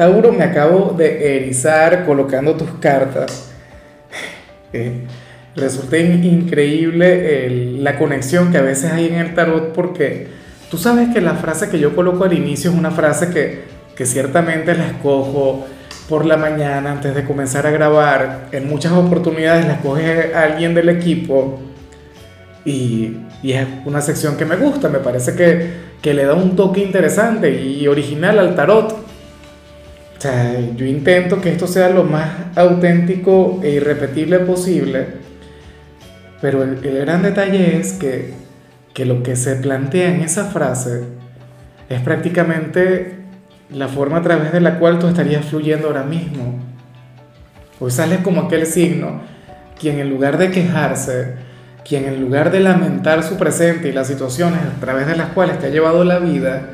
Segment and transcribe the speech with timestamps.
[0.00, 3.50] Tauro, me acabo de erizar colocando tus cartas.
[4.72, 5.02] Eh,
[5.54, 10.28] resulta increíble la conexión que a veces hay en el tarot porque
[10.70, 14.06] tú sabes que la frase que yo coloco al inicio es una frase que, que
[14.06, 15.66] ciertamente la escojo
[16.08, 18.48] por la mañana antes de comenzar a grabar.
[18.52, 21.60] En muchas oportunidades la escoge alguien del equipo
[22.64, 26.56] y, y, es una sección que me gusta, me parece que, que le da un
[26.56, 28.99] toque interesante y original al tarot.
[30.20, 35.06] O sea, yo intento que esto sea lo más auténtico e irrepetible posible,
[36.42, 38.34] pero el, gran detalle es que,
[38.92, 41.04] que lo que se plantea en esa frase
[41.88, 43.14] es prácticamente
[43.72, 46.60] la forma a través de la cual tú estarías fluyendo ahora mismo.
[47.78, 49.22] Hoy sales como aquel signo,
[49.80, 51.36] quien en lugar de quejarse,
[51.82, 55.58] quien en lugar de lamentar su presente y las situaciones a través de las cuales
[55.58, 56.72] te ha llevado la vida,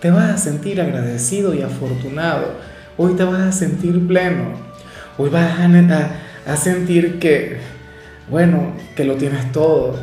[0.00, 2.66] te vas a sentir agradecido y afortunado
[3.00, 4.54] Hoy te vas a sentir pleno.
[5.18, 5.56] Hoy vas
[6.46, 7.58] a, sentir que,
[8.28, 9.96] bueno, que lo tienes todo,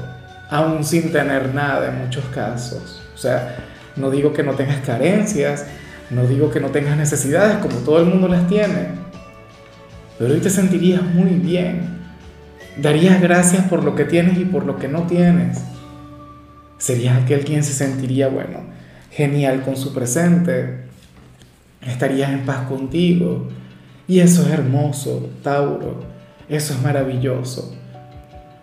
[0.49, 3.01] aún sin tener nada en muchos casos.
[3.13, 3.57] O sea,
[3.97, 5.65] no digo que no tengas carencias,
[6.09, 8.87] no digo que no tengas necesidades como todo el mundo las tiene,
[10.17, 11.99] pero hoy te sentirías muy bien.
[12.77, 15.59] Darías gracias por lo que tienes y por lo que no tienes.
[16.77, 18.61] Serías aquel quien se sentiría, bueno,
[19.11, 20.85] genial con su presente,
[21.85, 23.47] estarías en paz contigo.
[24.07, 26.03] Y eso es hermoso, Tauro,
[26.47, 27.75] eso es maravilloso.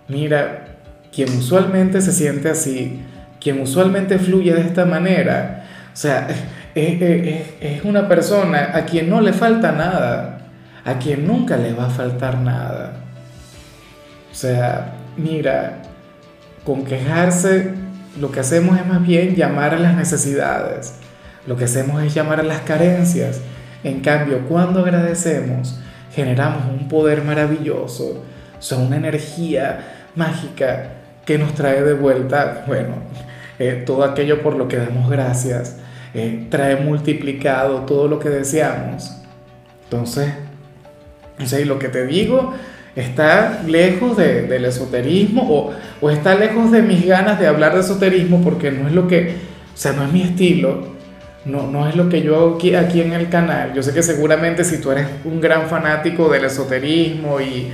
[0.09, 0.79] Mira,
[1.13, 3.01] quien usualmente se siente así,
[3.41, 6.29] quien usualmente fluye de esta manera, o sea,
[6.75, 10.39] es, una persona a quien no le falta nada,
[10.85, 12.93] a quien nunca le va a faltar nada.
[14.31, 15.83] O sea, mira,
[16.65, 17.75] con quejarse
[18.21, 20.95] lo que hacemos es más bien llamar a las necesidades
[21.47, 23.41] lo que hacemos es llamar a las carencias.
[23.85, 25.79] En cambio, cuando agradecemos,
[26.15, 28.25] generamos un poder maravilloso,
[28.59, 30.91] son una energía mágica
[31.25, 32.95] que nos trae de vuelta, bueno,
[33.59, 35.77] eh, todo aquello por lo que damos gracias,
[36.15, 39.17] eh, trae multiplicado todo lo que deseamos.
[39.85, 40.33] Entonces,
[41.39, 42.55] o lo que te digo
[42.95, 48.43] está lejos del esoterismo o, o está lejos de mis ganas de hablar de esoterismo
[48.43, 49.37] porque no es lo que,
[49.75, 50.92] o sea, no es mi estilo,
[51.45, 53.75] no, no es lo que yo hago aquí, aquí en el canal.
[53.75, 57.69] Yo sé que seguramente si tú eres un gran fanático del esoterismo y,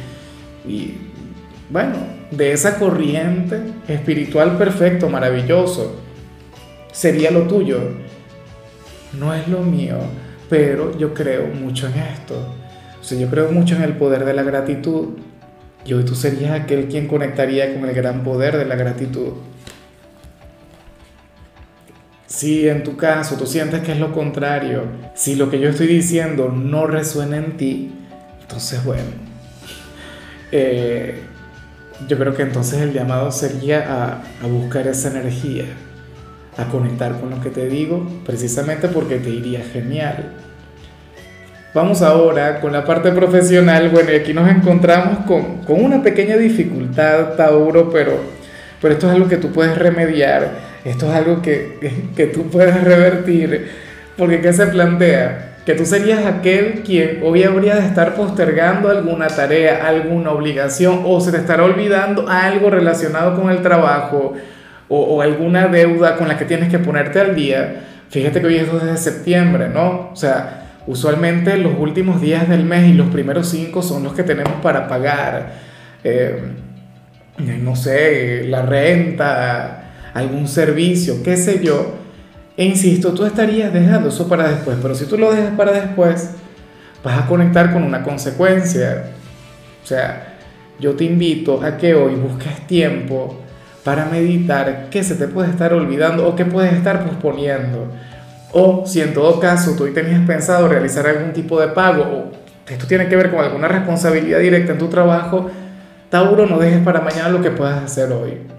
[0.66, 0.94] y
[1.68, 1.96] bueno,
[2.30, 5.96] de esa corriente espiritual perfecto, maravilloso,
[6.92, 7.78] sería lo tuyo.
[9.18, 9.98] No es lo mío,
[10.48, 12.54] pero yo creo mucho en esto.
[13.00, 15.10] O sea, yo creo mucho en el poder de la gratitud.
[15.84, 19.32] Y hoy tú serías aquel quien conectaría con el gran poder de la gratitud.
[22.28, 24.82] Si en tu caso tú sientes que es lo contrario,
[25.14, 27.90] si lo que yo estoy diciendo no resuena en ti,
[28.42, 29.08] entonces bueno,
[30.52, 31.22] eh,
[32.06, 35.64] yo creo que entonces el llamado sería a, buscar esa energía,
[36.58, 40.34] a conectar con lo que te digo, precisamente porque te iría genial.
[41.72, 43.88] Vamos ahora con la parte profesional.
[43.88, 48.20] Bueno, y aquí nos encontramos con, con una pequeña dificultad, Tauro, pero,
[48.82, 52.82] pero esto es algo que tú puedes remediar esto es algo que, que, tú puedes
[52.82, 53.68] revertir,
[54.16, 55.56] porque ¿qué se plantea?
[55.66, 61.20] Que tú serías aquel quien hoy habría de estar postergando alguna tarea, alguna obligación, o
[61.20, 64.34] se te estará olvidando algo relacionado con el trabajo,
[64.88, 67.82] o, alguna deuda con la que tienes que ponerte al día.
[68.08, 70.10] Fíjate que hoy es 2 de septiembre, ¿no?
[70.12, 74.22] O sea, usualmente los últimos días del mes y los primeros cinco son los que
[74.22, 75.52] tenemos para pagar,
[76.02, 76.40] eh,
[77.36, 79.87] no sé, la renta,
[80.18, 81.94] algún servicio, qué sé yo.
[82.56, 86.30] E insisto, tú estarías dejando eso para después, pero si tú lo dejas para después,
[87.04, 89.10] vas a conectar con una consecuencia.
[89.82, 90.36] O sea,
[90.80, 93.40] yo te invito a que hoy busques tiempo
[93.84, 97.92] para meditar qué se te puede estar olvidando o qué puedes estar posponiendo.
[98.52, 102.32] O si en todo caso tú hoy tenías pensado realizar algún tipo de pago o
[102.68, 105.48] esto tiene que ver con alguna responsabilidad directa en tu trabajo,
[106.10, 108.57] Tauro, no dejes para mañana lo que puedas hacer hoy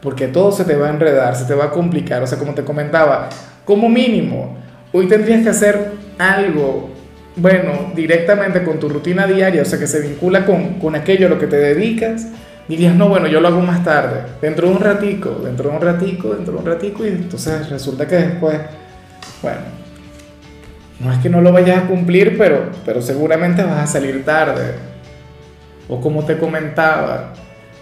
[0.00, 2.22] porque todo se te va a enredar, se te va a complicar.
[2.22, 3.28] O sea, como te comentaba,
[3.64, 4.56] como mínimo,
[4.92, 6.90] hoy tendrías que hacer algo
[7.38, 11.30] bueno, directamente con tu rutina diaria, o sea, que se vincula con, con aquello a
[11.30, 12.26] lo que te dedicas,
[12.68, 15.82] dirías, no, bueno, yo lo hago más tarde, dentro de un ratico, dentro de un
[15.82, 18.58] ratico, dentro de un ratico, y entonces resulta que después,
[19.42, 19.60] bueno,
[21.00, 24.74] no es que no lo vayas a cumplir, pero, pero seguramente vas a salir tarde.
[25.88, 27.32] O como te comentaba,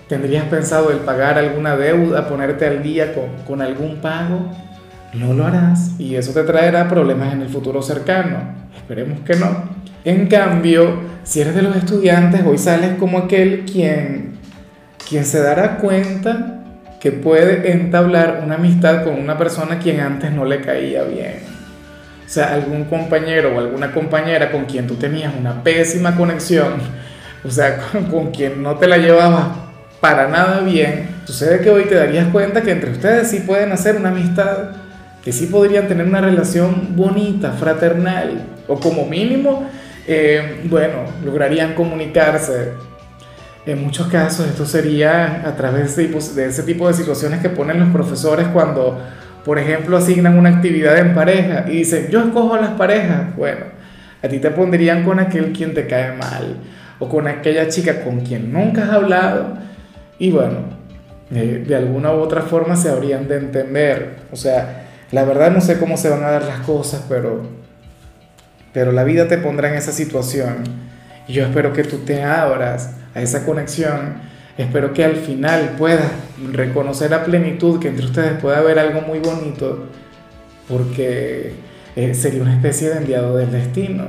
[0.09, 4.51] tendrías pensado el pagar alguna deuda, ponerte al día con, con algún pago,
[5.15, 8.39] no lo harás y eso te traerá problemas en el futuro cercano.
[8.77, 9.65] Esperemos que no.
[10.05, 14.37] En cambio, si eres de los estudiantes, hoy sales como aquel quien,
[15.09, 16.63] quien se dará cuenta
[17.01, 21.41] que puede entablar una amistad con una persona quien antes no le caía bien.
[22.25, 26.75] O sea, algún compañero o alguna compañera con quien tú tenías una pésima conexión,
[27.45, 29.66] o sea, con, con quien no te la llevabas
[30.01, 33.97] para nada bien, sucede que hoy te darías cuenta que entre ustedes sí pueden hacer
[33.97, 34.71] una amistad
[35.27, 39.69] que sí podrían tener una relación bonita, fraternal, o como mínimo,
[40.07, 42.75] eh, bueno, lograrían comunicarse.
[43.67, 47.81] En muchos casos esto sería a través de, de ese tipo de situaciones que ponen
[47.81, 49.01] los profesores cuando,
[49.45, 53.35] por ejemplo, asignan una actividad en pareja y dicen, yo escojo las parejas.
[53.37, 53.65] Bueno,
[54.23, 56.57] a ti te pondrían con aquel quien te cae mal
[57.01, 59.59] o con aquella chica con quien nunca has hablado
[60.19, 60.59] y bueno,
[61.35, 64.17] eh, de alguna u otra forma se habrían de entender.
[64.33, 67.43] O sea, la verdad no sé cómo se van a dar las cosas, pero,
[68.73, 70.65] pero la vida te pondrá en esa situación.
[71.29, 74.15] Y yo espero que tú te abras a esa conexión.
[74.57, 76.11] Espero que al final puedas
[76.53, 79.87] reconocer a plenitud que entre ustedes pueda haber algo muy bonito,
[80.67, 81.53] porque
[81.95, 84.09] eh, sería una especie de enviado del destino.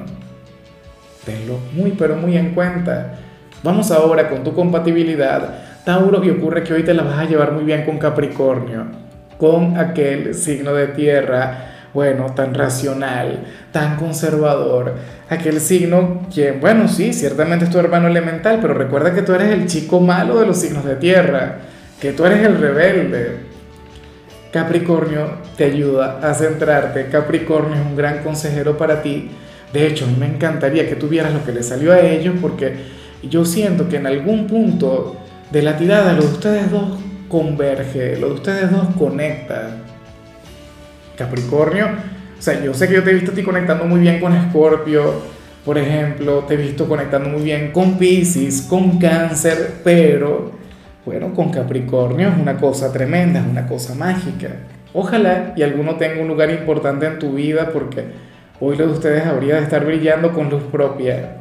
[1.25, 3.15] Tenlo muy, pero muy en cuenta.
[3.63, 5.67] Vamos ahora con tu compatibilidad.
[5.88, 8.88] Tauro, y ocurre que hoy te la vas a llevar muy bien con Capricornio
[9.38, 14.95] con aquel signo de tierra, bueno, tan racional, tan conservador,
[15.30, 19.50] aquel signo que, bueno, sí, ciertamente es tu hermano elemental, pero recuerda que tú eres
[19.54, 21.60] el chico malo de los signos de tierra,
[22.01, 23.38] que tú eres el rebelde.
[24.51, 29.31] Capricornio te ayuda a centrarte, Capricornio es un gran consejero para ti.
[29.72, 32.74] De hecho, me encantaría que tuvieras lo que le salió a ellos porque
[33.24, 35.16] yo siento que en algún punto
[35.52, 37.00] de la tirada, los de ustedes dos
[37.30, 39.78] converge, lo de ustedes dos conecta.
[41.18, 41.88] Capricornio,
[42.38, 44.36] o sea, yo sé que yo te he visto a ti conectando muy bien con
[44.36, 50.52] Escorpio, por ejemplo, te he visto conectando muy bien con Pisces, con Cáncer, pero
[51.06, 54.50] bueno, con Capricornio es una cosa tremenda, es una cosa mágica.
[54.94, 58.06] Ojalá y alguno tenga un lugar importante en tu vida porque
[58.60, 61.38] hoy lo de ustedes habría de estar brillando con luz propia.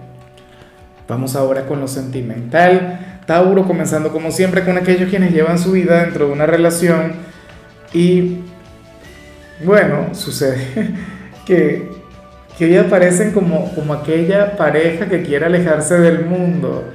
[1.08, 3.15] Vamos ahora con lo sentimental.
[3.26, 7.14] Tauro comenzando como siempre con aquellos quienes llevan su vida dentro de una relación
[7.92, 8.38] y
[9.64, 10.66] bueno, sucede
[11.46, 11.90] que,
[12.58, 16.92] que hoy aparecen como, como aquella pareja que quiere alejarse del mundo.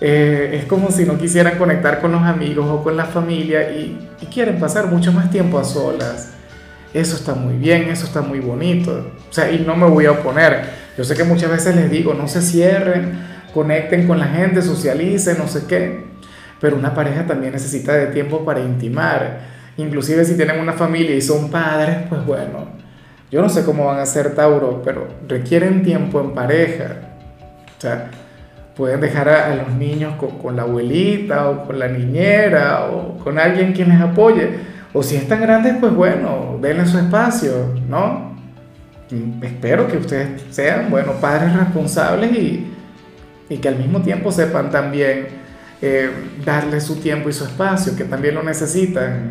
[0.00, 4.08] Eh, es como si no quisieran conectar con los amigos o con la familia y,
[4.20, 6.32] y quieren pasar mucho más tiempo a solas.
[6.92, 9.12] Eso está muy bien, eso está muy bonito.
[9.30, 10.64] O sea, y no me voy a oponer.
[10.98, 13.12] Yo sé que muchas veces les digo, no se cierren,
[13.52, 16.04] conecten con la gente, socialicen, no sé qué.
[16.60, 19.40] Pero una pareja también necesita de tiempo para intimar.
[19.76, 22.68] Inclusive si tienen una familia y son padres, pues bueno,
[23.30, 26.96] yo no sé cómo van a ser Tauro, pero requieren tiempo en pareja.
[27.78, 28.10] O sea,
[28.76, 33.72] pueden dejar a, los niños con, la abuelita o con la niñera o con alguien
[33.72, 34.50] quien les apoye.
[34.92, 38.32] O si están grandes, pues bueno, denle su espacio, ¿no?
[39.42, 42.71] espero que ustedes sean, bueno, padres responsables y,
[43.48, 45.28] y que al mismo tiempo sepan también
[45.80, 46.10] eh,
[46.44, 49.30] darle su tiempo y su espacio, que también lo necesitan.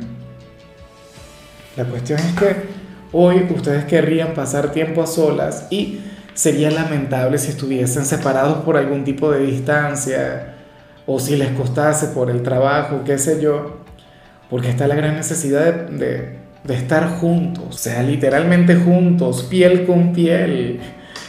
[1.77, 2.55] La cuestión es que
[3.11, 6.01] hoy ustedes querrían pasar tiempo a solas y
[6.33, 10.55] sería lamentable si estuviesen separados por algún tipo de distancia
[11.05, 13.77] o si les costase por el trabajo, qué sé yo,
[14.49, 20.79] porque está la gran necesidad de, estar juntos, sea, literalmente juntos, piel con piel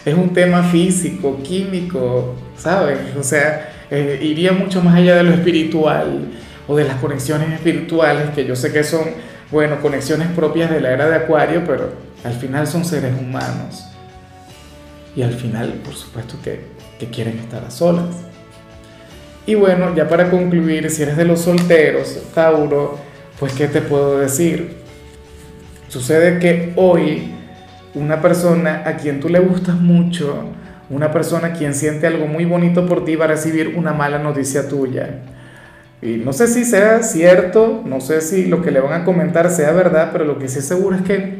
[0.04, 2.98] es un tema físico, químico, ¿sabes?
[3.18, 6.28] O sea, eh, iría mucho más allá de lo espiritual
[6.66, 9.04] o de las conexiones espirituales, que yo sé que son,
[9.50, 11.92] bueno, conexiones propias de la era de Acuario, pero
[12.24, 13.84] al final son seres humanos.
[15.14, 16.60] Y al final, por supuesto, que,
[16.98, 18.16] que quieren estar a solas.
[19.44, 22.98] Y bueno, ya para concluir, si eres de los solteros, Tauro,
[23.38, 24.76] pues ¿qué te puedo decir?
[25.88, 27.32] Sucede que hoy
[27.94, 30.44] una persona a quien tú le gustas mucho,
[30.92, 34.68] una persona quien siente algo muy bonito por ti va a recibir una mala noticia
[34.68, 35.22] tuya.
[36.02, 39.50] Y no sé si sea cierto, no sé si lo que le van a comentar
[39.50, 41.38] sea verdad, pero lo que sí es seguro es que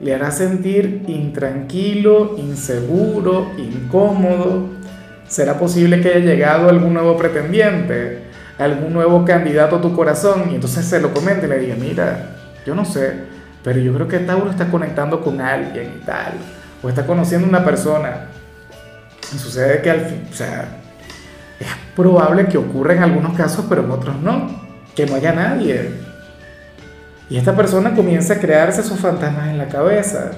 [0.00, 4.68] le hará sentir intranquilo, inseguro, incómodo.
[5.28, 8.18] ¿Será posible que haya llegado algún nuevo pretendiente,
[8.58, 10.50] algún nuevo candidato a tu corazón?
[10.50, 13.12] Y entonces se lo comente y le diga, mira, yo no sé,
[13.62, 16.32] pero yo creo que Tauro está conectando con alguien y tal,
[16.82, 18.29] o está conociendo una persona.
[19.38, 20.80] Sucede que al fin, o sea,
[21.60, 24.48] es probable que ocurra en algunos casos, pero en otros no,
[24.94, 25.90] que no haya nadie.
[27.28, 30.32] Y esta persona comienza a crearse esos fantasmas en la cabeza.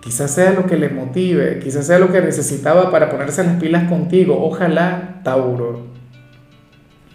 [0.00, 3.88] Quizás sea lo que le motive, quizás sea lo que necesitaba para ponerse las pilas
[3.88, 4.44] contigo.
[4.44, 5.86] Ojalá, Tauro.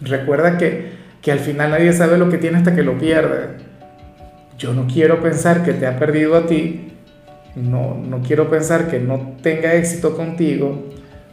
[0.01, 0.91] Recuerda que,
[1.22, 3.57] que al final nadie sabe lo que tiene hasta que lo pierde.
[4.57, 6.96] Yo no quiero pensar que te ha perdido a ti,
[7.57, 10.85] no, no quiero pensar que no tenga éxito contigo,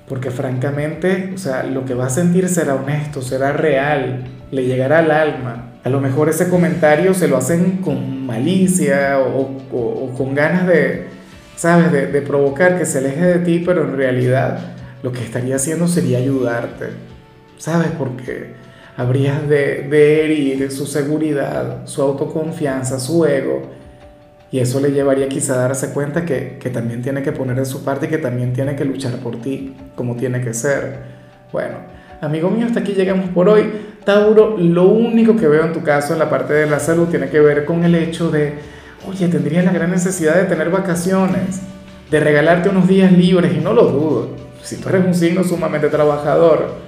[0.09, 4.99] porque francamente, o sea, lo que va a sentir será honesto, será real, le llegará
[4.99, 5.73] al alma.
[5.85, 11.05] A lo mejor ese comentario se lo hacen con malicia o, con ganas de,
[11.57, 14.59] ¿sabes?, de, provocar que se aleje de ti, pero en realidad
[15.03, 16.87] lo que estaría haciendo sería ayudarte,
[17.59, 17.89] ¿sabes?
[17.99, 18.55] Porque
[18.97, 23.71] habrías de, de herir su seguridad, su autoconfianza, su ego,
[24.55, 27.65] y eso le llevaría quizá a darse cuenta que, que, también tiene que poner de
[27.65, 30.99] su parte y que también tiene que luchar por ti, como tiene que ser.
[31.51, 31.79] Bueno,
[32.21, 33.65] amigo mío, hasta aquí llegamos por hoy.
[34.05, 37.31] Tauro, lo único que veo en tu caso en la parte de la salud tiene
[37.31, 38.55] que ver con el hecho de,
[39.09, 41.61] oye, tendrías la gran necesidad de tener vacaciones,
[42.09, 44.37] de regalarte unos días libres, y no lo dudo.
[44.63, 46.85] Si tú eres un signo sumamente trabajador,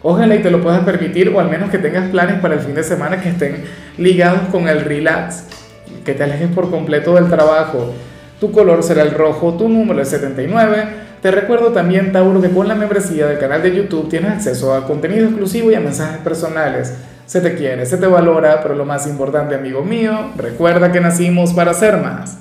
[0.00, 2.72] Ojalá y te lo puedas permitir o al menos que tengas planes para el fin
[2.72, 3.64] de semana que estén
[3.96, 5.46] ligados con el relax,
[6.04, 7.92] que te alejes por completo del trabajo.
[8.40, 10.84] Tu color será el rojo, tu número es 79.
[11.20, 14.86] Te recuerdo también, Tauro, que con la membresía del canal de YouTube tienes acceso a
[14.86, 16.94] contenido exclusivo y a mensajes personales.
[17.26, 21.52] Se te quiere, se te valora, pero lo más importante, amigo mío, recuerda que nacimos
[21.52, 22.38] para ser más.